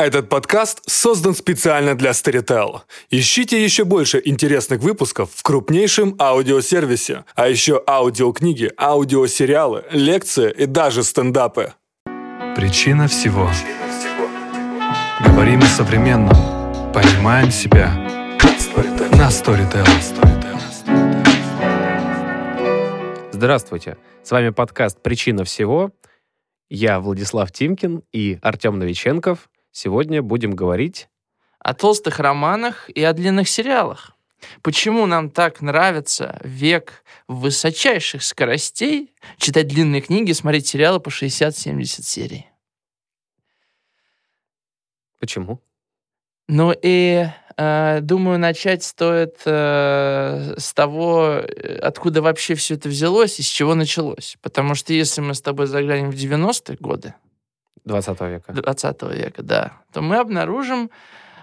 [0.00, 2.80] Этот подкаст создан специально для Storytel.
[3.10, 11.02] Ищите еще больше интересных выпусков в крупнейшем аудиосервисе, а еще аудиокниги, аудиосериалы, лекции и даже
[11.02, 11.74] стендапы.
[12.56, 13.50] Причина всего.
[15.22, 16.34] Говорим о современном.
[16.94, 17.92] Понимаем себя.
[19.18, 19.86] На Storytel.
[23.32, 23.98] Здравствуйте.
[24.22, 25.90] С вами подкаст «Причина всего».
[26.70, 29.50] Я Владислав Тимкин и Артем Новиченков–
[29.82, 31.08] Сегодня будем говорить
[31.58, 34.14] о толстых романах и о длинных сериалах.
[34.60, 42.46] Почему нам так нравится век высочайших скоростей читать длинные книги, смотреть сериалы по 60-70 серий?
[45.18, 45.62] Почему?
[46.46, 51.42] Ну и э, думаю, начать стоит э, с того,
[51.80, 54.36] откуда вообще все это взялось и с чего началось.
[54.42, 57.14] Потому что если мы с тобой заглянем в 90-е годы,
[57.84, 58.52] 20 века.
[58.52, 59.72] 20 века, да.
[59.92, 60.90] То мы обнаружим,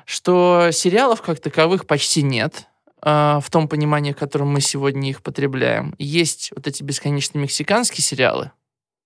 [0.05, 2.67] что сериалов как таковых почти нет
[3.01, 5.95] э, в том понимании, в котором мы сегодня их потребляем.
[5.97, 8.51] Есть вот эти бесконечные мексиканские сериалы.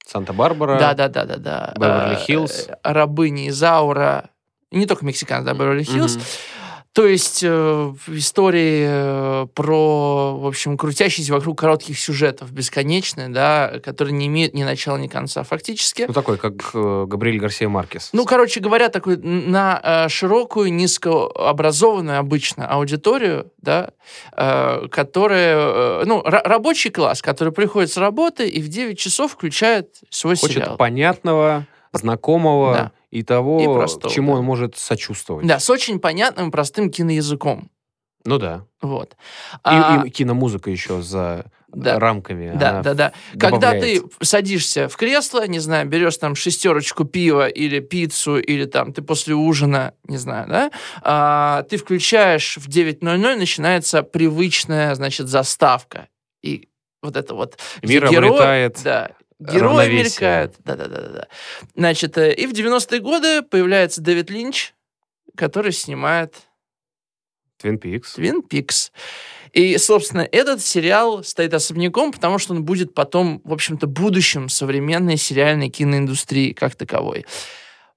[0.05, 0.77] Санта-Барбара.
[0.77, 1.73] Да, да, да, да, да.
[1.77, 2.69] Беверли-Хиллз.
[2.69, 4.29] Э, Рабыни Изаура.
[4.71, 6.17] И не только мексиканцы, да, Беверли-Хиллз.
[6.17, 6.60] Mm-hmm.
[6.93, 14.13] То есть э, истории э, про, в общем, крутящиеся вокруг коротких сюжетов, бесконечные, да, которые
[14.13, 16.03] не имеют ни начала, ни конца фактически.
[16.07, 18.09] Ну, такой, как э, Габриэль Гарсия Маркес.
[18.11, 23.91] Ну, короче говоря, такой на э, широкую, низкообразованную обычно аудиторию, да,
[24.35, 29.95] э, которая, э, ну, рабочий класс, который приходит с работы и в 9 часов включает
[30.09, 30.75] свой Хочет сериал.
[30.75, 34.39] понятного, знакомого, да и того, и простого, чему да.
[34.39, 35.45] он может сочувствовать.
[35.45, 37.69] Да, с очень понятным простым киноязыком.
[38.23, 38.65] Ну да.
[38.81, 39.13] Вот.
[39.53, 40.03] И, а...
[40.05, 41.99] и киномузыка еще за да.
[41.99, 42.51] рамками.
[42.55, 43.13] Да, да, да.
[43.39, 48.93] Когда ты садишься в кресло, не знаю, берешь там шестерочку пива или пиццу, или там
[48.93, 56.07] ты после ужина, не знаю, да, а, ты включаешь в 9.00, начинается привычная, значит, заставка.
[56.43, 56.69] И
[57.01, 57.57] вот это вот...
[57.81, 60.55] Мир герой, обретает да, Герои мелькают.
[60.59, 61.27] Да-да-да.
[61.75, 64.73] Значит, э, и в 90-е годы появляется Дэвид Линч,
[65.35, 66.35] который снимает...
[67.57, 68.13] Твин Пикс.
[68.13, 68.91] Твин Пикс.
[69.53, 75.17] И, собственно, этот сериал стоит особняком, потому что он будет потом, в общем-то, будущим современной
[75.17, 77.25] сериальной киноиндустрии как таковой.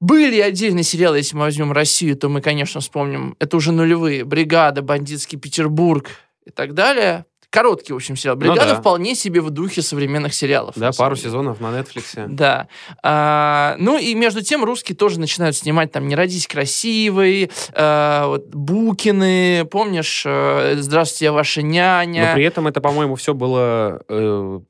[0.00, 4.82] Были отдельные сериалы, если мы возьмем Россию, то мы, конечно, вспомним, это уже нулевые, «Бригада»,
[4.82, 6.10] «Бандитский Петербург»
[6.44, 7.24] и так далее.
[7.54, 8.34] Короткий, в общем, сериал.
[8.34, 8.80] «Бригада» ну, да.
[8.80, 10.74] вполне себе в духе современных сериалов.
[10.74, 12.26] Да, пару сезонов на Netflix.
[12.26, 12.66] Да.
[13.00, 18.46] А, ну и между тем русские тоже начинают снимать там «Не родись красивой», а, вот,
[18.48, 22.30] «Букины», помнишь, э, «Здравствуйте, я ваша няня».
[22.30, 24.60] Но при этом это, по-моему, все было э,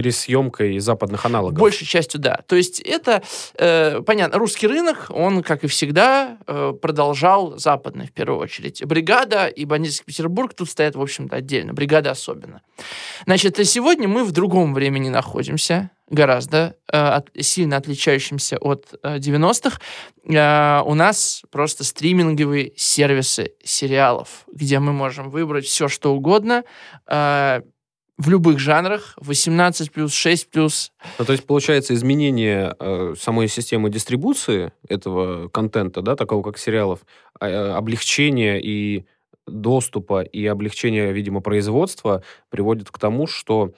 [0.00, 1.58] пересъемкой западных аналогов.
[1.58, 2.40] Большей частью, да.
[2.46, 3.22] То есть это,
[3.58, 8.82] э, понятно, русский рынок, он, как и всегда, э, продолжал западный, в первую очередь.
[8.86, 11.74] «Бригада» и «Бандитский Петербург» тут стоят, в общем-то, отдельно.
[11.74, 12.62] «Бригада» особенно.
[13.26, 19.78] Значит, сегодня мы в другом времени находимся, гораздо э, от, сильно отличающимся от э, 90-х.
[20.24, 26.64] Э, у нас просто стриминговые сервисы сериалов, где мы можем выбрать все, что угодно,
[27.06, 27.60] э,
[28.20, 30.92] в любых жанрах, 18 плюс, 6 плюс.
[31.18, 37.00] Ну, то есть, получается, изменение э, самой системы дистрибуции этого контента, да, такого как сериалов,
[37.40, 39.06] э, облегчение и
[39.46, 43.72] доступа и облегчение, видимо, производства приводит к тому, что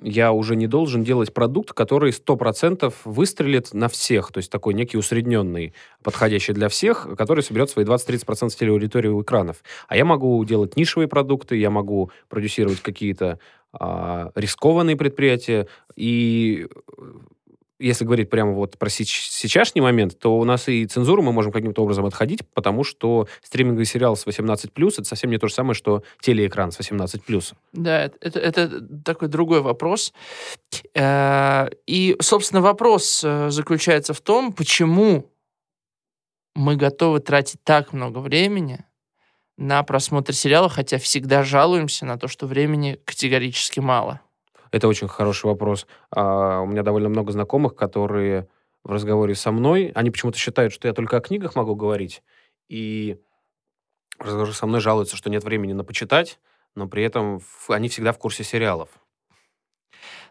[0.00, 4.98] я уже не должен делать продукт, который 100% выстрелит на всех, то есть такой некий
[4.98, 5.72] усредненный,
[6.02, 9.62] подходящий для всех, который соберет свои 20-30% телеаудитории у экранов.
[9.88, 13.38] А я могу делать нишевые продукты, я могу продюсировать какие-то
[13.72, 15.68] а, рискованные предприятия.
[15.96, 16.68] И
[17.78, 21.82] если говорить прямо вот про сейчасшний момент, то у нас и цензуру мы можем каким-то
[21.82, 26.02] образом отходить, потому что стриминговый сериал с 18+, это совсем не то же самое, что
[26.20, 27.54] телеэкран с 18+.
[27.72, 30.12] Да, это, это такой другой вопрос.
[30.94, 35.30] Э, и, собственно, вопрос э, заключается в том, почему
[36.54, 38.84] мы готовы тратить так много времени
[39.56, 44.20] на просмотр сериала, хотя всегда жалуемся на то, что времени категорически мало?
[44.74, 45.86] Это очень хороший вопрос.
[46.10, 48.48] А, у меня довольно много знакомых, которые
[48.82, 52.24] в разговоре со мной, они почему-то считают, что я только о книгах могу говорить,
[52.68, 53.20] и
[54.18, 56.40] в разговоре со мной жалуются, что нет времени на почитать,
[56.74, 58.88] но при этом они всегда в курсе сериалов.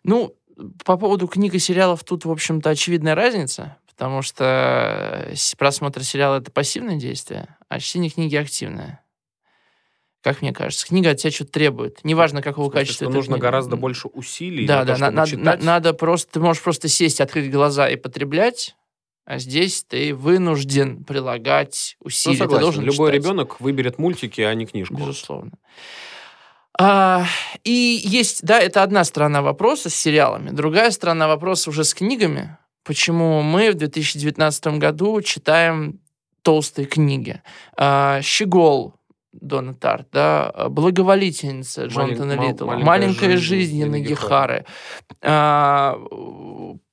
[0.04, 0.36] Ну,
[0.84, 6.36] по поводу книг и сериалов тут, в общем-то, очевидная разница, потому что э, просмотр сериала—
[6.42, 9.03] это пассивное действие, а чтение книги— активное
[10.24, 10.88] как мне кажется.
[10.88, 12.00] Книга от тебя что-то требует.
[12.04, 13.48] Неважно, какого смысле, качества это нужно книга.
[13.48, 15.64] гораздо больше усилий да, на да, то, надо, читать.
[15.64, 18.76] надо просто, ты можешь просто сесть, открыть глаза и потреблять,
[19.26, 22.36] А здесь ты вынужден прилагать Ну, усилия.
[22.38, 22.62] ты согласен.
[22.64, 23.24] должен Любой читать.
[23.24, 24.96] ребенок выберет мультики, а не книжку.
[24.96, 25.52] Безусловно.
[26.80, 27.26] А,
[27.64, 30.50] и есть, да, это одна сторона вопроса с сериалами.
[30.50, 32.58] Другая сторона вопроса уже с книгами.
[32.84, 36.00] Почему мы в 2019 году читаем
[36.42, 37.42] толстые книги?
[37.78, 38.96] А, «Щегол»
[39.34, 44.66] Дона Тарт, да, «Благоволительница» Джонатана мал- Литтла, «Маленькая «Маленькая жизнь» жизнь» Янги Янги Хары.
[45.22, 45.98] А,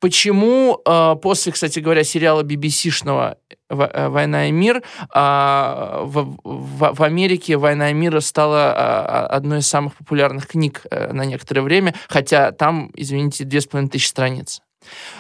[0.01, 3.37] Почему а, после, кстати говоря, сериала BBC-шного
[3.69, 9.27] «Во- э, «Война и мир» а, в, в- в Америке «Война и мир» стала а,
[9.27, 13.91] одной из самых популярных книг э, на некоторое время, хотя там, извините, две с половиной
[13.91, 14.63] тысячи страниц.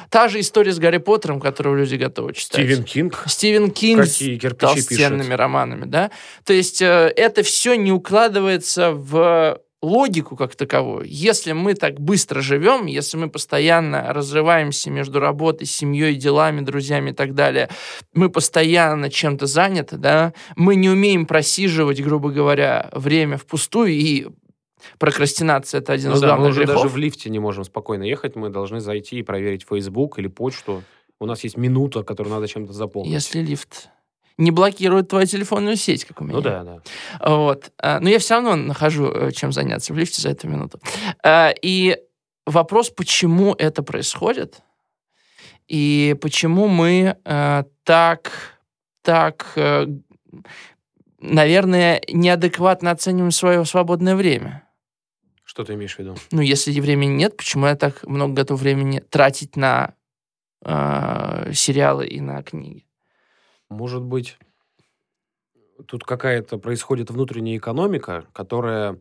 [0.08, 2.64] Та же история с Гарри Поттером, которую люди готовы читать.
[2.64, 3.24] Стивен Кинг.
[3.26, 5.38] Стивен Кинг с Какие кирпичи толстенными пишет.
[5.38, 6.10] романами, да?
[6.44, 11.04] То есть э, это все не укладывается в логику как таковую.
[11.06, 17.14] Если мы так быстро живем, если мы постоянно разрываемся между работой, семьей, делами, друзьями и
[17.14, 17.70] так далее,
[18.12, 24.26] мы постоянно чем-то заняты, да, мы не умеем просиживать, грубо говоря, время впустую, и
[24.98, 26.82] прокрастинация— это один Ну из да, мы главных уже грехов.
[26.82, 30.82] даже в лифте не можем спокойно ехать, мы должны зайти и проверить Facebook или почту.
[31.18, 33.12] У нас есть минута, которую надо чем-то заполнить.
[33.12, 33.88] Если лифт
[34.38, 36.34] не блокирует твою телефонную сеть, как у меня.
[36.36, 36.80] Ну да, да.
[37.28, 37.70] Вот.
[37.78, 40.80] А, Но я все равно нахожу, э, чем заняться в лифте за эту минуту.
[41.22, 41.98] А, И
[42.46, 44.62] вопрос, почему это происходит,
[45.68, 48.32] и почему мы э, так,
[49.02, 49.86] так, э,
[51.20, 54.64] наверное, неадекватно оцениваем свое свободное время.
[55.50, 56.14] Что ты имеешь в виду?
[56.30, 59.96] Ну, если времени нет, почему я так много готов времени тратить на
[60.64, 62.86] э, сериалы и на книги?
[63.68, 64.38] Может быть,
[65.88, 69.00] тут какая-то происходит внутренняя экономика, которая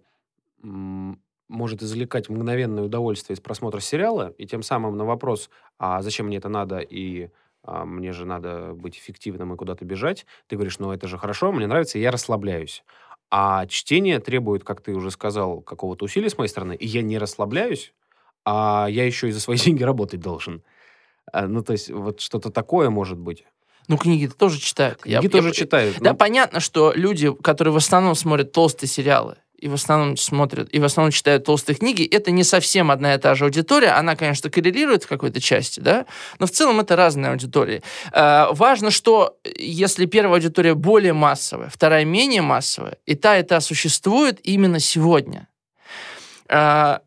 [0.57, 6.37] может извлекать мгновенное удовольствие из просмотра сериала, и тем самым на вопрос, а зачем мне
[6.37, 7.29] это надо, и
[7.61, 11.51] а, мне же надо быть эффективным и куда-то бежать, ты говоришь, ну это же хорошо,
[11.51, 12.83] мне нравится, и я расслабляюсь.
[13.31, 17.17] А чтение требует, как ты уже сказал, какого-то усилия с моей стороны, и я не
[17.19, 17.93] расслабляюсь,
[18.45, 20.63] а я еще и за свои деньги работать должен.
[21.31, 23.45] А, Ну, то есть, вот что-то такое может быть.
[23.87, 25.01] Ну, книги-то тоже читают.
[25.05, 25.97] Я- Книги тоже я- читают.
[25.99, 30.69] Да, ну, понятно, что люди, которые в основном смотрят толстые сериалы, и в основном смотрят,
[30.71, 33.89] и в основном читают толстые книги, это не совсем одна и та же аудитория.
[33.89, 36.05] Она, конечно, коррелирует в какой-то части, да,
[36.39, 37.81] но в целом это разные аудитории.
[38.11, 43.61] Э, важно, что если первая аудитория более массовая, вторая менее массовая, и та, и та
[43.61, 45.47] существует именно сегодня.
[46.47, 46.99] Э,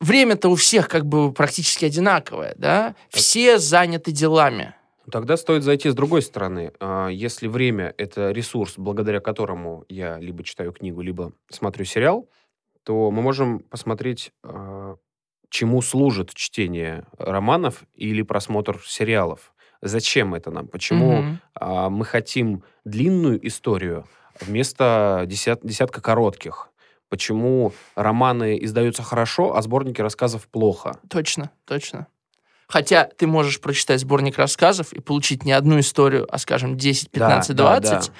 [0.00, 4.74] время-то у всех как бы практически одинаковое, да, все заняты делами.
[5.10, 6.72] Тогда стоит зайти с другой стороны.
[6.80, 12.28] А, Если время— это ресурс, благодаря которому я либо читаю книгу, либо смотрю сериал,
[12.84, 14.96] то мы можем посмотреть, а,
[15.48, 19.52] чему служит чтение романов или просмотр сериалов.
[19.82, 20.68] Зачем это нам?
[20.68, 21.24] Почему
[21.54, 24.06] а, мы хотим длинную историю
[24.40, 26.68] вместо десят- десятка коротких?
[27.08, 31.00] Почему романы издаются хорошо, а сборники рассказов плохо?
[31.08, 32.06] Точно, точно.
[32.70, 37.56] Хотя ты можешь прочитать сборник рассказов и получить не одну историю, а, скажем, 10, 15,
[37.56, 38.12] Да, да, 20.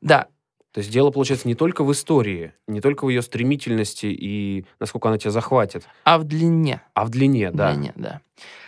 [0.00, 0.26] Да,
[0.72, 5.08] То есть дело, получается, не только в истории, не только в ее стремительности и насколько
[5.08, 6.80] она тебя захватит, а в длине.
[6.94, 7.72] а в длине, да.
[7.72, 8.20] Длине, да.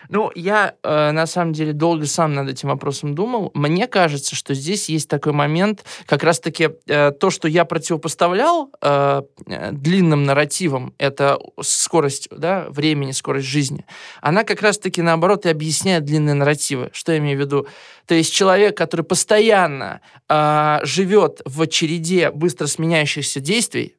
[0.09, 3.53] Ну, я э, на самом деле долго сам над этим вопросом думал.
[3.55, 9.23] Мне кажется, что здесь есть такой момент, как раз-таки э, то, что я противопоставлял э,
[9.71, 13.87] длинным нарративам, это скорость да, времени, скорость жизни,
[14.21, 16.91] она как раз-таки наоборот и объясняет длинные нарративы.
[16.93, 17.67] Что я имею в виду?
[18.07, 23.97] То есть человек, который постоянно э, живет в череде быстро сменяющихся действий,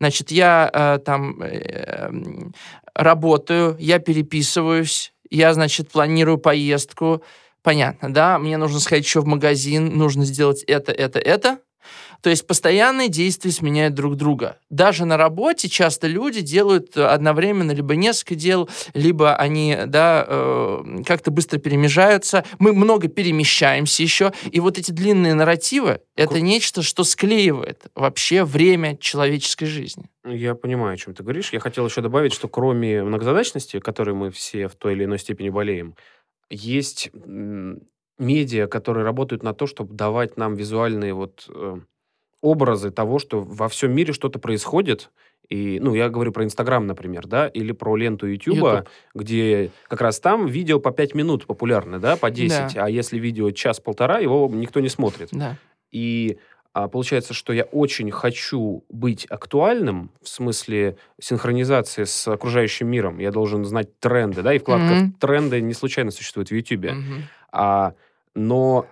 [0.00, 2.10] Значит, я э, там э,
[2.98, 7.22] работаю, я переписываюсь, я, значит, планирую поездку.
[7.62, 8.38] Понятно, да?
[8.38, 11.58] Мне нужно сходить еще в магазин, нужно сделать это, это, это.
[12.20, 14.58] То есть постоянные действия сменяют друг друга.
[14.70, 21.30] Даже на работе часто люди делают одновременно либо несколько дел, либо они да, э, как-то
[21.30, 22.44] быстро перемежаются.
[22.58, 24.32] Мы много перемещаемся еще.
[24.50, 30.06] И вот эти длинные нарративы— это нечто, что склеивает вообще время человеческой жизни.
[30.24, 31.52] Я понимаю, о чем ты говоришь.
[31.52, 35.48] Я хотел еще добавить, что кроме многозадачности, которой мы все в той или иной степени
[35.50, 35.94] болеем,
[36.50, 37.10] есть
[38.18, 41.78] медиа, которые работают на то, чтобы давать нам визуальные вот э,
[42.40, 45.10] образы того, что во всем мире что-то происходит.
[45.48, 50.20] И, ну, я говорю про Инстаграм, например, да, или про ленту Ютуба, где как раз
[50.20, 52.76] там видео по 5 минут популярны, да, по 10.
[52.76, 55.30] А если видео час-полтора, его никто не смотрит.
[55.32, 55.56] Да.
[55.90, 56.38] И
[56.74, 63.18] а, получается, что я очень хочу быть актуальным в смысле синхронизации с окружающим миром.
[63.18, 66.92] Я должен знать тренды, да, и вкладка в тренды не случайно существует в Ютубе.
[66.92, 67.22] Мгм.
[67.50, 67.94] А
[68.38, 68.86] Но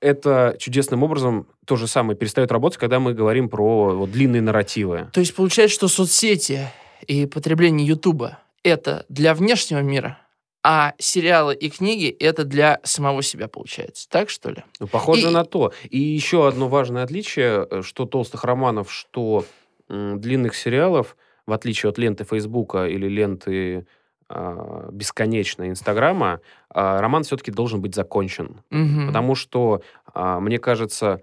[0.00, 5.10] это чудесным образом то же самое перестает работать, когда мы говорим про вот, длинные нарративы.
[5.12, 6.68] То есть получается, что соцсети
[7.06, 10.18] и потребление Ютуба это для внешнего мира,
[10.62, 14.08] а сериалы и книги это для самого себя получается.
[14.08, 14.64] Так что ли?
[14.80, 15.72] Ну, похоже И- на то.
[15.90, 19.44] И еще одно важное отличие, э, что толстых романов, что
[19.88, 23.86] длинных сериалов, в отличие от ленты Фейсбука или ленты
[24.28, 28.62] а, бесконечной Инстаграма, а, роман все-таки должен быть закончен.
[28.70, 29.08] Мгм.
[29.08, 31.22] Потому что, а, мне кажется,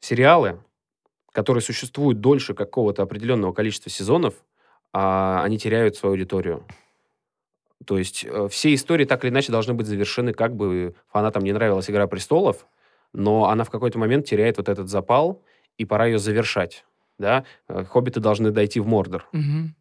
[0.00, 0.60] сериалы,
[1.32, 4.34] которые существуют дольше какого-то определенного количества сезонов,
[4.92, 6.64] а, они теряют свою аудиторию.
[7.84, 11.52] То есть э, все истории так или иначе должны быть завершены, как бы фанатам не
[11.52, 12.66] нравилась «Игра престолов»,
[13.12, 15.42] но она в какой-то момент теряет вот этот запал,
[15.76, 16.84] и пора ее завершать.
[17.18, 17.44] Да?
[17.68, 19.26] Э, Хоббиты должны дойти в Мордор.
[19.32, 19.74] Мгм.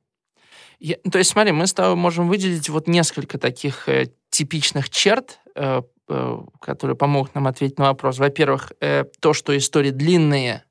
[0.79, 5.39] Я- то есть, смотри, мы с тобой можем выделить вот несколько таких э, типичных черт,
[5.55, 8.19] э, э, которые помогут нам ответить на вопрос.
[8.19, 10.63] Во-первых, э, то, что истории длинные,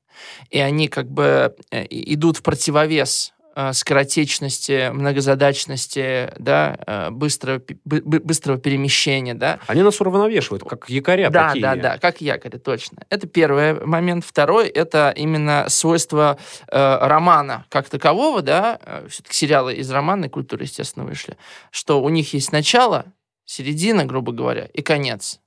[0.49, 3.33] и они как бы э, идут в противовес
[3.73, 11.61] скоротечности, многозадачности, да, э, быстрого, быстрого перемещения, да, Они нас уравновешивают, как якоря да, такие.
[11.61, 13.03] да, да, как якорь, точно.
[13.09, 14.25] Это первый момент.
[14.25, 21.05] Второй— это именно свойство э, романа как такового, да, все-таки сериалы из романной культуры, естественно,
[21.05, 21.37] вышли,
[21.71, 23.05] что у них есть начало,
[23.45, 25.39] середина, грубо говоря, и конец.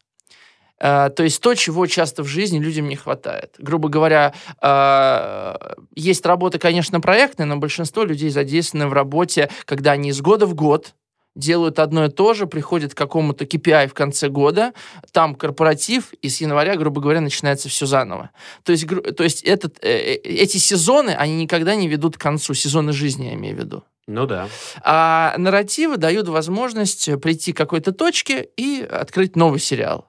[0.80, 3.54] Э, то есть то, чего часто в жизни людям не хватает.
[3.58, 5.54] Грубо говоря, э,
[5.94, 10.54] есть работа, конечно, проектная, но большинство людей задействованы в работе, когда они из года в
[10.54, 10.94] год
[11.34, 14.72] делают одно и то же, приходят к какому-то KPI в конце года,
[15.12, 18.30] там корпоратив, и с января, грубо говоря, начинается все заново.
[18.64, 22.92] То есть, то есть этот, э, эти сезоны, они никогда не ведут к концу, сезоны
[22.92, 23.84] жизни я имею в виду.
[24.08, 24.48] Ну да.
[24.82, 30.08] А нарративы дают возможность прийти к какой-то точке и открыть новый сериал.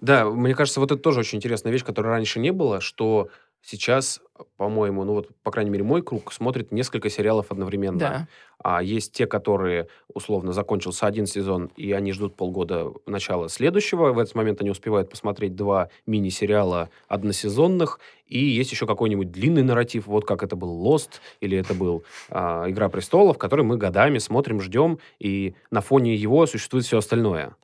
[0.00, 3.28] Да, мне кажется, вот это тоже очень интересная вещь, которой раньше не было, что
[3.64, 4.20] сейчас,
[4.56, 7.98] по-моему, ну вот, по крайней мере, мой круг смотрит несколько сериалов одновременно.
[7.98, 8.28] Да.
[8.58, 14.12] А есть те, которые, условно, закончился один сезон, и они ждут полгода начала следующего.
[14.12, 18.00] В этот момент они успевают посмотреть два мини-сериала односезонных.
[18.26, 22.68] И есть еще какой-нибудь длинный нарратив, вот как это был Lost, или это был а,
[22.68, 27.54] Игра престолов, который мы годами смотрим, ждем, и на фоне его существует все остальное.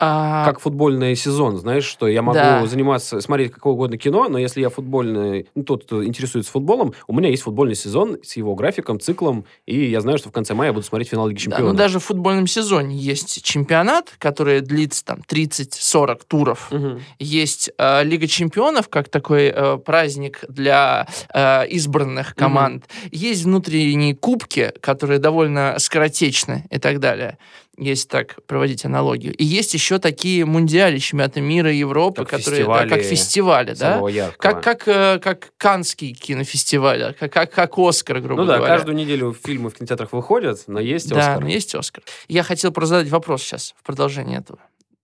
[0.00, 2.64] А, Как футбольный сезон, знаешь, что я могу Да.
[2.66, 7.12] заниматься, смотреть какое угодно кино, но если я футбольный, ну, тот, кто интересуется футболом, у
[7.14, 10.68] меня есть футбольный сезон с его графиком, циклом, и я знаю, что в конце мая
[10.68, 11.72] я буду смотреть финал Лиги Да, Чемпионов.
[11.72, 16.68] ну даже в футбольном сезоне есть чемпионат, который длится там 30-40 туров.
[16.70, 17.00] Мгм.
[17.18, 22.84] Есть э, Лига чемпионов, как такой э, праздник для э, избранных команд.
[23.10, 27.36] Есть внутренние кубки, которые довольно скоротечны и так далее.
[27.78, 29.32] Есть так проводить аналогию.
[29.36, 33.74] И есть еще такие мундиали, чемпионаты мира и Европы, Как которые да, как фестивали фестивали,
[33.74, 34.08] да?
[34.08, 34.52] Яркого.
[34.52, 38.74] Как, как, э, как Канский кинофестиваль, а, как, как, как Оскар, грубо ну да, говоря.
[38.74, 41.40] каждую неделю фильмы в кинотеатрах выходят, но есть Да, Оскар.
[41.40, 42.02] но есть Оскар.
[42.26, 44.58] Я хотел просто задать вопрос сейчас в продолжение этого.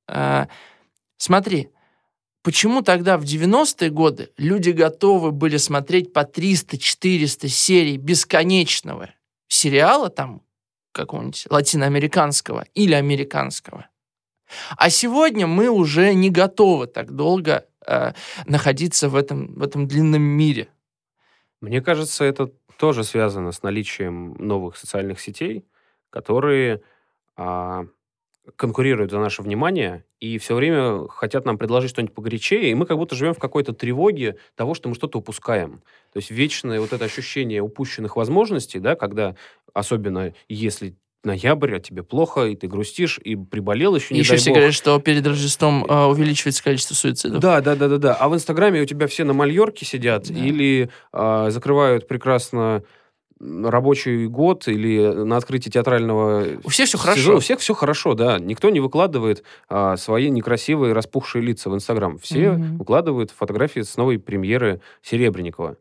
[0.08, 0.48] А,
[1.16, 1.68] смотри,
[2.42, 9.10] почему тогда в 90-е годы люди готовы были смотреть по 300-400 серий бесконечного
[9.46, 10.42] сериала там
[10.94, 13.86] какого-нибудь латиноамериканского или американского?
[14.76, 18.12] А сегодня мы уже не готовы так долго э,
[18.46, 20.68] находиться в этом, в этом длинном мире.
[21.60, 25.64] Мне кажется, это тоже связано с наличием новых социальных сетей,
[26.10, 26.82] которые
[27.36, 27.86] а,
[28.56, 32.96] конкурируют за наше внимание и все время хотят нам предложить что-нибудь погорячее, и мы как
[32.98, 35.82] будто живем в какой-то тревоге того, что мы что-то упускаем.
[36.12, 39.34] То есть вечное вот это ощущение упущенных возможностей, да, когда,
[39.72, 44.50] особенно если ноябрь, а тебе плохо, и ты грустишь, и приболел еще, не еще все
[44.50, 44.56] бог.
[44.58, 47.40] говорят, что перед Рождеством э, увеличивается количество суицидов.
[47.40, 48.14] Да, да, да, да, да.
[48.14, 50.38] А в Инстаграме у тебя все на Мальорке сидят Да.
[50.38, 52.82] или а, закрывают прекрасно
[53.40, 57.12] рабочий год или на открытии театрального У всех все сезона.
[57.14, 57.36] хорошо.
[57.36, 58.38] У всех все хорошо, да.
[58.38, 62.18] Никто не выкладывает а, свои некрасивые распухшие лица в Инстаграм.
[62.18, 62.78] Все Мгм.
[62.78, 65.76] выкладывают фотографии с новой премьеры Серебренникова.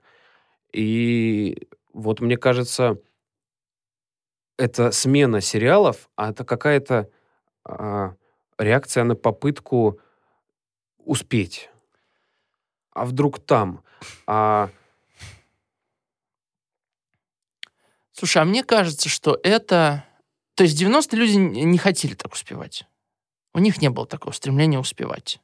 [0.73, 2.97] И вот мне кажется,
[4.57, 7.09] это смена сериалов, а это какая-то
[7.65, 8.15] а,
[8.57, 9.99] реакция на попытку
[10.97, 11.69] успеть.
[12.93, 13.83] А вдруг там?
[14.27, 14.69] А,
[18.23, 20.05] Слушай, а мне кажется, что это...
[20.55, 22.85] То есть в 90-е люди не хотели так успевать.
[23.53, 25.41] У них не было такого стремления успевать.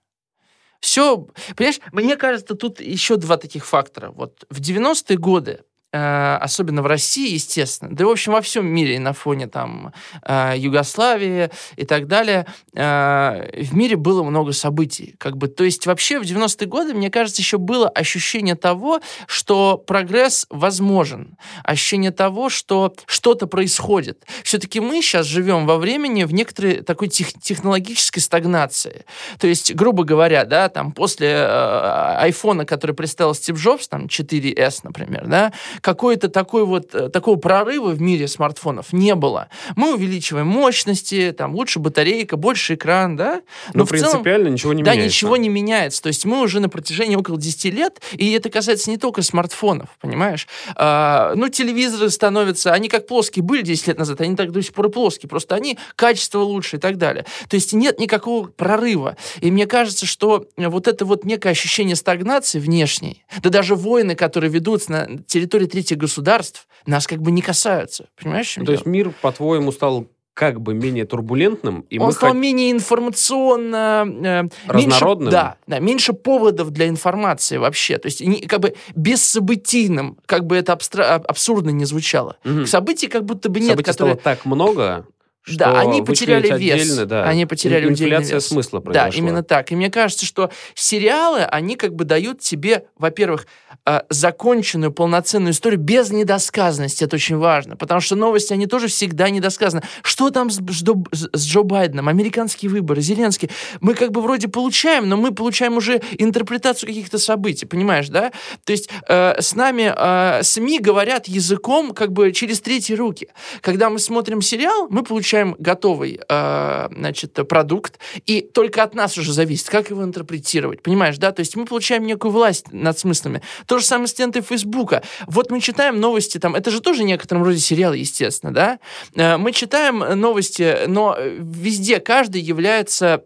[0.79, 4.11] Все, понимаешь, мне кажется, тут еще два таких фактора.
[4.11, 8.99] Вот в 90-е годы особенно в России, естественно, да и, в общем, во всем мире,
[8.99, 9.91] на фоне там
[10.23, 15.15] э, Югославии и так далее, э, в мире было много событий.
[15.17, 19.77] Как бы, то есть вообще в 90-е годы, мне кажется, еще было ощущение того, что
[19.77, 24.25] прогресс возможен, ощущение того, что что-то происходит.
[24.43, 29.05] Все-таки мы сейчас живем во времени в некоторой такой тех, технологической стагнации.
[29.39, 34.81] То есть, грубо говоря, да, там после э, айфона, который представил Стив Джобс, там 4S,
[34.83, 39.49] например, да, какой-то такой вот, э, такого прорыва в мире смартфонов не было.
[39.75, 43.41] Мы увеличиваем мощности, там лучше батарейка, больше экран, да.
[43.73, 45.01] Но, Но принципиально целом, ничего не да, меняется.
[45.01, 46.01] Да, ничего не меняется.
[46.01, 49.89] То есть мы уже на протяжении около 10 лет, и это касается не только смартфонов,
[50.01, 50.47] понимаешь?
[50.75, 54.73] А, ну, телевизоры становятся, они как плоские были 10 лет назад, они так до сих
[54.73, 57.25] пор и плоские, просто они качество лучше и так далее.
[57.47, 59.17] То есть нет никакого прорыва.
[59.41, 64.51] И мне кажется, что вот это вот некое ощущение стагнации внешней, да даже войны, которые
[64.51, 68.07] ведутся на территории третьих государств, нас как бы не касаются.
[68.21, 68.71] Понимаешь, То дело?
[68.73, 74.05] есть мир, по-твоему, стал как бы менее турбулентным, и Он мы стал хот- менее информационно...
[74.07, 75.25] э, Разнородным?
[75.27, 77.97] Меньше, да, да, меньше поводов для информации вообще.
[77.97, 82.37] То есть не, как бы бессобытийным, как бы это абстра- абсурдно не звучало.
[82.43, 82.65] Мгм.
[82.65, 84.15] Событий как будто бы нет, событий которые...
[84.15, 85.05] стало так много,
[85.41, 86.81] что Да, они потеряли вес.
[86.83, 88.47] отдельно, да, Они потеряли ин- инфляция вес.
[88.47, 89.17] смысла Да, произошла.
[89.19, 89.71] именно так.
[89.71, 93.47] И мне кажется, что сериалы, они как бы дают тебе, во-первых,
[93.85, 97.03] э, законченную, полноценную историю без недосказанности.
[97.05, 97.75] Это очень важно.
[97.77, 99.81] Потому что новости, они тоже всегда недосказаны.
[100.03, 102.07] Что там с, с Джо- с Джо Байденом?
[102.09, 103.49] Американские выборы, Зеленский.
[103.81, 108.31] Мы как бы вроде получаем, но мы получаем уже интерпретацию каких-то событий, понимаешь, да?
[108.65, 113.29] То есть э, с нами э, СМИ говорят языком как бы через третьи руки.
[113.61, 119.33] Когда мы смотрим сериал, мы получаем готовый э, значит, продукт, и только от нас уже
[119.33, 121.31] зависит, как его интерпретировать, понимаешь, да?
[121.31, 123.41] То есть мы получаем некую власть над смыслами.
[123.65, 125.03] То же самое с лентой Фейсбука.
[125.27, 128.79] Вот мы читаем новости там, это же тоже в некотором роде сериал, естественно, да?
[129.15, 133.23] Э, Мы читаем новости, но везде каждый является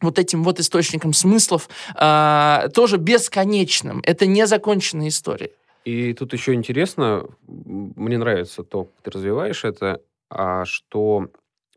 [0.00, 4.00] вот этим вот источником смыслов э, тоже бесконечным.
[4.04, 5.50] Это незаконченная история.
[5.84, 10.00] И тут еще интересно, мне нравится то, как ты развиваешь это,
[10.64, 11.28] что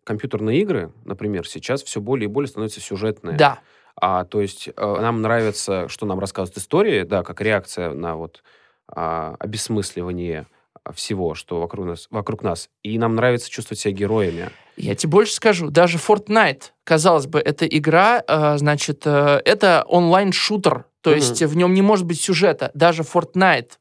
[0.04, 3.38] компьютерные игры, например, сейчас все более и более становятся сюжетные.
[3.38, 3.60] Да.
[3.96, 8.42] А, то есть э, нам нравится, что нам рассказывают истории, да, как реакция на вот
[8.88, 10.48] а, обесмысливание
[10.94, 12.70] всего, что вокруг нас, вокруг нас.
[12.82, 14.50] И нам нравится чувствовать себя героями.
[14.78, 20.86] Я тебе больше скажу, даже Fortnite, казалось бы, это игра, э, значит, э, это онлайн-шутер,
[21.02, 21.20] то Мгм.
[21.20, 22.72] есть в нем не может быть сюжета.
[22.74, 23.74] Даже Fortnite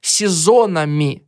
[0.00, 1.26] сезонами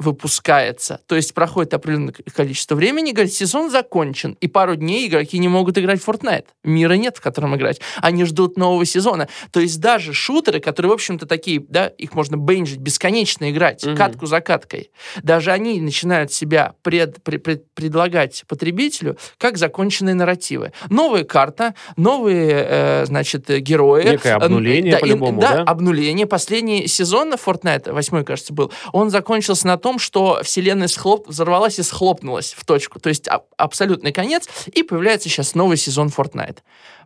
[0.00, 5.48] выпускается, то есть проходит определенное количество времени, говорит, сезон закончен, и пару дней игроки не
[5.48, 6.46] могут играть в Fortnite.
[6.64, 7.80] Мира нет, в котором играть.
[8.00, 9.28] Они ждут нового сезона.
[9.52, 13.96] То есть даже шутеры, которые, в общем-то, такие, да, их можно бенжить, бесконечно играть, Мгм.
[13.96, 14.90] катку за каткой,
[15.22, 20.72] даже они начинают себя пред- пред- пред- предлагать потребителю как законченные нарративы.
[20.88, 24.04] Новая карта, новые, э, значит, э, герои.
[24.04, 25.62] Некое Э, обнуление да, и- по-любому, да?
[25.62, 26.26] обнуление.
[26.26, 31.28] Последний сезон Fortnite, восьмой, кажется, был, он закончился на том, что вселенная схлоп...
[31.28, 33.00] взорвалась и схлопнулась в точку.
[33.00, 36.58] То есть а- абсолютный конец, и появляется сейчас новый сезон Fortnite.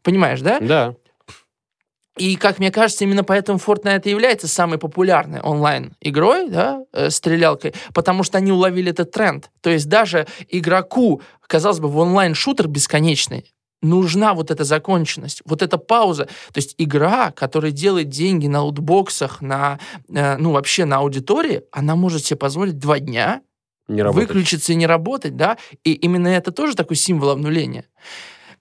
[0.03, 0.61] Понимаешь, да?
[0.61, 0.95] Да.
[2.17, 8.23] И, как мне кажется, именно поэтому Fortnite является самой популярной онлайн-игрой, да, э, стрелялкой, потому
[8.23, 9.51] что они уловили этот тренд.
[9.61, 13.53] То есть даже игроку, казалось бы, в онлайн-шутер бесконечный,
[13.85, 16.25] нужна вот эта законченность, вот эта пауза.
[16.25, 21.95] То есть игра, которая делает деньги на лутбоксах, на, э, ну, вообще на аудитории, она
[21.95, 23.43] может себе позволить два дня
[23.89, 27.85] Не выключиться и не работать, да, и именно это тоже такой символ обнуления.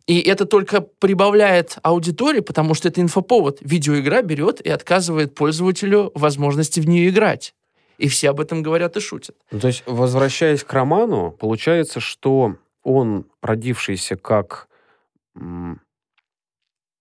[0.06, 3.60] И это только прибавляет аудитории, потому что это инфоповод.
[3.62, 7.54] Видеоигра берет и отказывает пользователю возможности в нее играть.
[7.98, 9.36] И все об этом говорят и шутят.
[9.52, 14.68] Ну, То есть, возвращаясь к роману, получается, что он, родившийся как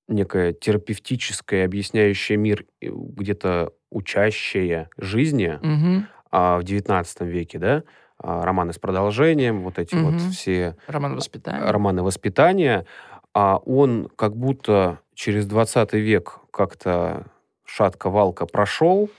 [0.08, 6.06] некое терапевтическое, объясняющее мир, э, где-то учащее жизни Мгм.
[6.30, 7.82] а, в XIX веке, да,
[8.18, 10.30] а, романы с продолжением, вот эти вот Мгм.
[10.30, 11.70] все Роман воспитания.
[11.70, 12.86] романы воспитания,
[13.34, 17.26] а он как будто через 20 век как-то
[17.64, 19.10] шатко-валко прошел.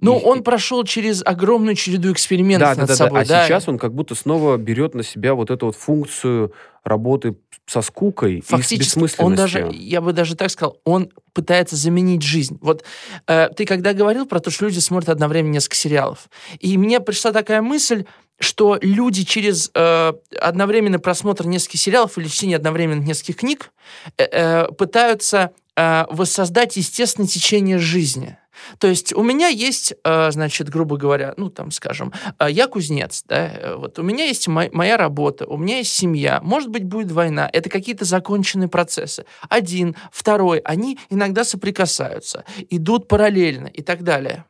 [0.00, 2.96] Ну, И- он прошел через огромную череду экспериментов да, да, над да, да.
[2.96, 3.22] собой.
[3.22, 3.46] А да.
[3.46, 6.52] сейчас он как будто снова берет на себя вот эту вот функцию
[6.84, 9.62] работы со скукой и с Фактически, он бессмысленностью.
[9.66, 12.58] даже, я бы даже так сказал, он пытается заменить жизнь.
[12.62, 12.84] Вот
[13.26, 16.28] э, ты когда говорил про то, что люди смотрят одновременно несколько сериалов,
[16.60, 18.04] и мне пришла такая мысль,
[18.40, 23.70] что люди через э, одновременный просмотр нескольких сериалов или чтение одновременно нескольких книг
[24.16, 28.38] э, э, пытаются э, воссоздать естественное течение жизни.
[28.78, 33.24] То есть у меня есть, э, значит, грубо говоря, ну, там, скажем, э, я кузнец,
[33.26, 36.84] да, э, вот у меня есть мо- моя работа, у меня есть семья, может быть,
[36.84, 39.24] будет война, это какие-то законченные процессы.
[39.48, 44.44] Один, второй, они иногда соприкасаются, идут параллельно и так далее.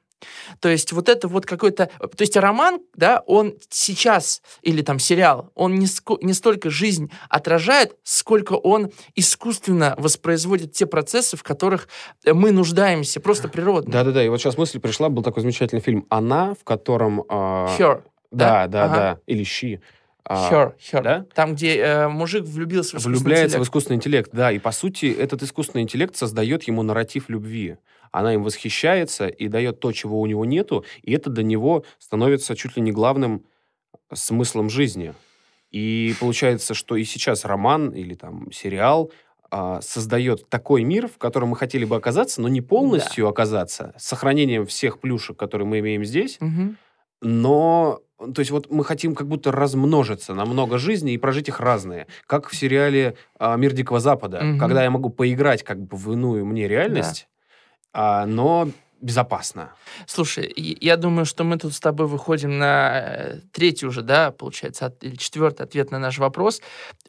[0.61, 1.87] То есть вот это вот какой-то...
[1.99, 7.11] То есть роман, да, он сейчас, или там сериал, он не, ско- не столько жизнь
[7.29, 11.89] отражает, сколько он искусственно воспроизводит те процессы, в которых
[12.25, 13.91] э, мы нуждаемся, просто природно.
[13.93, 17.25] Да-да-да, и вот сейчас мысль пришла, был такой замечательный фильм «Она», в котором...
[17.29, 18.03] а, Her.
[18.31, 18.67] Да, да?
[18.67, 18.95] да, Ага.
[18.95, 19.19] да.
[19.27, 19.81] Или «Щи».
[20.29, 21.03] А, Her, her.
[21.03, 21.27] да?
[21.35, 23.67] Там, где э, мужик влюбился в искусственный Влюбляется в интеллект.
[23.69, 24.53] искусственный интеллект, да.
[24.53, 27.77] И, по сути, этот искусственный интеллект создает ему нарратив любви.
[28.13, 32.55] Она им восхищается и дает то, чего у него нету, и это для него становится
[32.57, 33.45] чуть ли не главным
[34.13, 35.15] смыслом жизни.
[35.71, 39.11] И получается, что и сейчас роман или там сериал
[39.51, 44.05] а, создает такой мир, в котором мы хотели бы оказаться, но не полностью оказаться, с
[44.07, 46.77] сохранением всех плюшек, которые мы имеем здесь, Мгм.
[47.21, 51.61] но, то есть вот мы хотим как будто размножиться на много жизней и прожить их
[51.61, 52.07] разные.
[52.27, 54.59] Как в сериале а, «Мир Дикого Запада», Мгм.
[54.59, 57.29] когда я могу поиграть как бы в иную мне реальность,
[57.93, 58.69] а, но
[59.01, 59.73] безопасно.
[60.07, 64.95] Слушай, я думаю, что мы тут с тобой выходим на э, третий уже, да, получается,
[65.01, 66.61] или четвертый ответ на наш вопрос,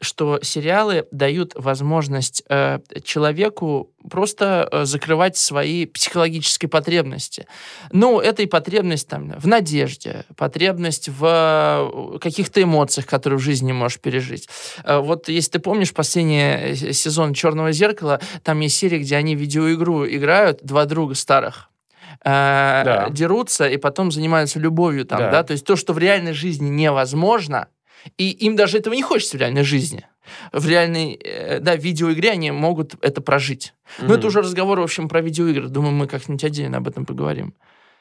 [0.01, 7.47] что сериалы дают возможность э, человеку просто э, закрывать свои психологические потребности.
[7.91, 13.71] Ну, это и потребность там в надежде, потребность в э, каких-то эмоциях, которые в жизни
[13.71, 14.47] можешь пережить.
[14.83, 19.35] Э, Вот если ты помнишь последний э, сезон «Черного зеркала», там есть серия, где они
[19.35, 21.69] в видеоигру играют, два друга старых,
[22.23, 23.07] э, Да.
[23.09, 25.31] дерутся и потом занимаются любовью там, Да.
[25.31, 25.43] да.
[25.43, 27.67] То есть то, что в реальной жизни невозможно,
[28.17, 30.05] и им даже этого не хочется в реальной жизни.
[30.51, 33.73] В реальной, э, да, видеоигре они могут это прожить.
[33.99, 34.13] Но Мгм.
[34.13, 35.67] это уже разговор, в общем, про видеоигры.
[35.69, 37.53] Думаю, мы как-нибудь отдельно об этом поговорим.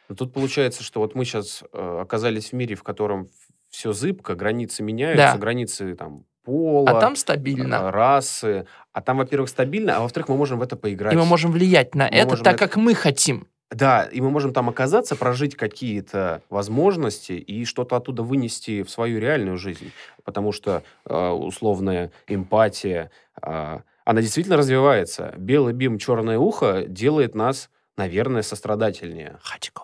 [0.08, 3.28] Но тут получается, что вот мы сейчас оказались в мире, в котором
[3.70, 5.38] все зыбко, границы меняются, Да.
[5.38, 7.88] границы там пола, А там стабильно.
[7.88, 8.66] а, расы.
[8.94, 11.12] А там, во-первых, стабильно, а во-вторых, мы можем в это поиграть.
[11.12, 13.46] И мы можем влиять на Мы это так, это- как мы хотим.
[13.70, 19.20] Да, и мы можем там оказаться, прожить какие-то возможности и что-то оттуда вынести в свою
[19.20, 19.92] реальную жизнь.
[20.24, 23.10] Потому что э, условная эмпатия,
[23.42, 25.34] э, она действительно развивается.
[25.36, 29.36] Белый бим, черное ухо делает нас, наверное, сострадательнее.
[29.42, 29.82] Хатико.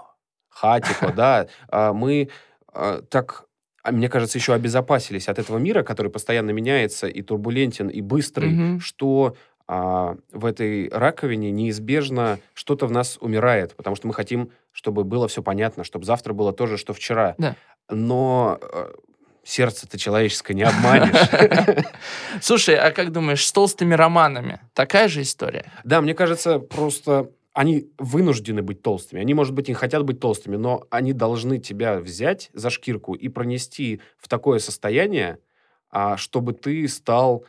[0.48, 1.48] Хатико, да.
[1.68, 2.30] А, Мы
[3.10, 3.44] так,
[3.88, 9.36] мне кажется, еще обезопасились от этого мира, который постоянно меняется и турбулентен, и быстрый, что
[9.66, 15.26] а, в этой раковине неизбежно что-то в нас умирает, потому что мы хотим, чтобы было
[15.28, 17.34] все понятно, чтобы завтра было то же, что вчера.
[17.38, 17.56] Да.
[17.88, 18.92] Но э,
[19.42, 21.16] сердце-то человеческое не обманешь.
[22.42, 25.72] Слушай, а как думаешь, с толстыми романами такая же история?
[25.84, 29.22] Да, мне кажется, просто они вынуждены быть толстыми.
[29.22, 33.28] Они, может быть, не хотят быть толстыми, но они должны тебя взять за шкирку и
[33.28, 35.38] пронести в такое состояние,
[35.88, 37.44] а, чтобы ты стал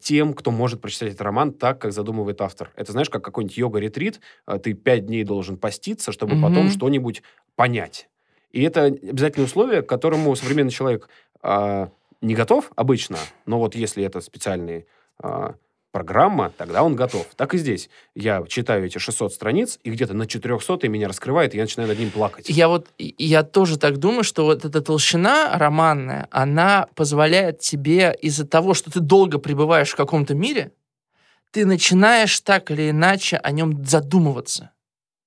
[0.00, 2.70] тем, кто может прочитать этот роман так, как задумывает автор.
[2.76, 4.20] Это знаешь, как какой-нибудь йога-ретрит.
[4.46, 6.70] а, Ты пять дней должен поститься, чтобы потом Мгм.
[6.72, 7.22] что-нибудь
[7.56, 8.08] понять.
[8.52, 11.08] И это обязательное условие, к которому современный человек
[11.42, 14.86] а, не готов обычно, но вот если это специальный
[15.22, 15.54] а,
[15.94, 17.24] программа, тогда он готов.
[17.36, 17.88] Так и здесь.
[18.16, 22.00] Я читаю эти 600 страниц, и где-то на 400 меня раскрывает, и я начинаю над
[22.00, 22.46] ним плакать.
[22.48, 28.44] Я вот, я тоже так думаю, что вот эта толщина романная, она позволяет тебе из-за
[28.44, 30.72] того, что ты долго пребываешь в каком-то мире,
[31.52, 34.72] ты начинаешь так или иначе о нем задумываться.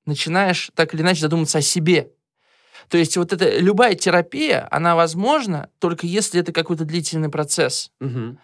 [0.05, 2.11] Начинаешь так или иначе задумываться о себе.
[2.89, 7.91] То есть вот эта любая терапия, она возможна только если это какой-то длительный процесс.
[7.99, 8.39] Мгм.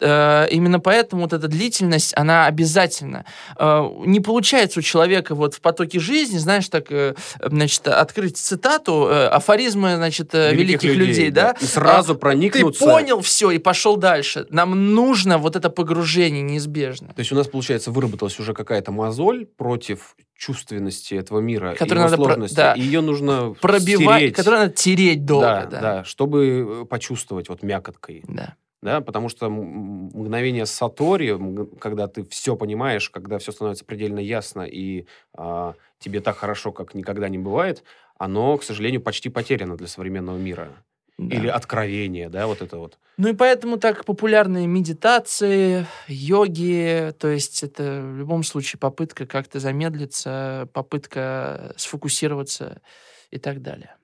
[0.00, 3.24] Э, именно поэтому вот эта длительность, она обязательна.
[3.58, 9.08] Э, не получается у человека вот в потоке жизни, знаешь, так, э, значит, открыть цитату,
[9.30, 11.54] афоризмы, значит, э, великих, людей, да?
[11.60, 12.84] И сразу А, проникнуться.
[12.84, 14.46] Ты понял все и пошел дальше.
[14.50, 17.08] Нам нужно вот это погружение неизбежно.
[17.08, 22.10] То есть у нас, получается, выработалась уже какая-то мозоль против чувственности этого мира Которую его
[22.10, 22.56] надо про- сложности.
[22.56, 22.72] да.
[22.74, 24.34] И ее нужно Пробивать, стереть.
[24.36, 25.46] которое надо тереть долго.
[25.46, 28.22] да, Да, да, чтобы почувствовать вот мякоткой.
[28.26, 28.54] Да.
[28.84, 31.34] Да, потому что мгновение сатори,
[31.80, 36.94] когда ты все понимаешь, когда все становится предельно ясно и а, тебе так хорошо, как
[36.94, 37.82] никогда не бывает,
[38.18, 40.68] оно, к сожалению, почти потеряно для современного мира.
[41.16, 41.34] Да.
[41.34, 42.98] Или откровение, да, вот это вот.
[43.16, 49.60] Ну и поэтому так популярны медитации, йоги, то есть это в любом случае попытка как-то
[49.60, 52.82] замедлиться, попытка сфокусироваться
[53.30, 53.94] и так далее.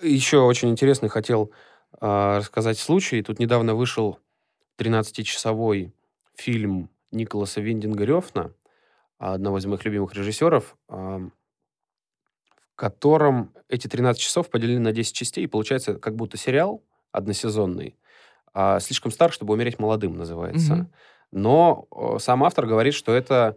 [0.00, 1.50] Еще очень интересный хотел
[2.00, 3.22] рассказать случай.
[3.22, 4.18] Тут недавно вышел
[4.78, 5.92] 13-часовой
[6.34, 8.52] фильм Николаса Виндинга Рёфна,
[9.18, 10.76] одного из моих любимых режиссеров.
[10.88, 11.20] А,
[12.74, 17.96] в котором эти 13 часов поделены на 10 частей, и получается как будто сериал односезонный,
[18.52, 20.74] а «Слишком стар, чтобы умереть молодым» называется.
[20.74, 20.92] Мгм.
[21.30, 23.56] Но сам автор говорит, что это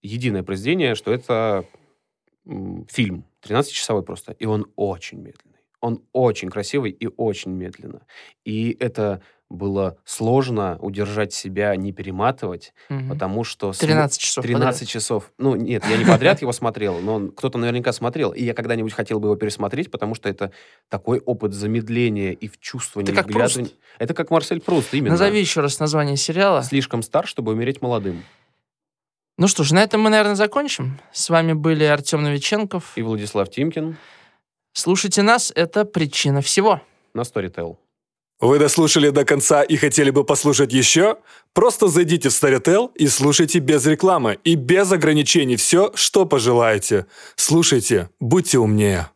[0.00, 1.64] единое произведение, что это
[2.88, 5.51] фильм, 13-часовой просто, и он очень медленный.
[5.82, 8.00] Он очень красивый и очень медленно.
[8.44, 13.10] И это было сложно удержать себя, не перематывать, Мгм.
[13.10, 13.74] потому что...
[13.74, 15.30] см- 13 часов 13 часов.
[15.36, 18.30] Ну, нет, я не подряд его смотрел, но он- кто-то наверняка смотрел.
[18.30, 20.52] И я когда-нибудь хотел бы его пересмотреть, потому что это
[20.88, 23.12] такой опот замедления и вчувствования.
[23.12, 23.30] Это как.
[23.32, 23.74] Пруст.
[23.98, 25.10] Это как Марсель Пруст, именно.
[25.10, 26.62] Назови еще раз название сериала.
[26.62, 28.22] Слишком стар, чтобы умереть молодым.
[29.36, 30.98] Ну что ж, на этом мы, наверное, закончим.
[31.12, 32.92] С вами были Артем Новиченков.
[32.96, 33.96] И Владислав Тимкин
[34.72, 36.80] Слушайте нас, это причина всего.
[37.14, 37.76] на Storytel.
[38.42, 41.18] Вы дослушали до конца и хотели бы послушать еще?
[41.52, 47.06] Просто зайдите в Storytel и слушайте без рекламы и без ограничений все, что пожелаете.
[47.36, 49.11] Слушайте, будьте умнее.